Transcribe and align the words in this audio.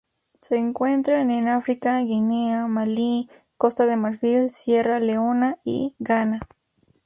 Se 0.41 0.57
encuentran 0.57 1.29
en 1.29 1.47
África: 1.47 1.99
Guinea, 1.99 2.65
Malí, 2.65 3.29
Costa 3.55 3.85
de 3.85 3.97
Marfil, 3.97 4.49
Sierra 4.49 4.99
Leona 4.99 5.59
y 5.63 5.93
Ghana. 5.99 6.39